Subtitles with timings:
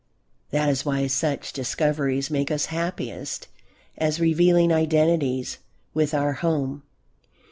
[0.49, 3.47] That is why such discoveries make us happiest
[3.95, 5.59] as revealing identities
[5.93, 6.81] with our home.